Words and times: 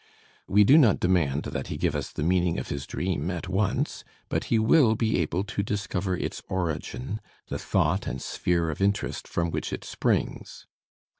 We 0.47 0.63
do 0.63 0.79
not 0.79 0.99
demand 0.99 1.43
that 1.43 1.67
he 1.67 1.77
give 1.77 1.93
us 1.95 2.11
the 2.11 2.23
meaning 2.23 2.57
of 2.57 2.69
his 2.69 2.87
dream 2.87 3.29
at 3.29 3.47
once, 3.47 4.03
but 4.29 4.45
he 4.45 4.57
will 4.57 4.95
be 4.95 5.19
able 5.19 5.43
to 5.43 5.61
discover 5.61 6.17
its 6.17 6.41
origin, 6.49 7.21
the 7.49 7.59
thought 7.59 8.07
and 8.07 8.19
sphere 8.19 8.71
of 8.71 8.81
interest 8.81 9.27
from 9.27 9.51
which 9.51 9.71
it 9.71 9.83
springs. 9.83 10.65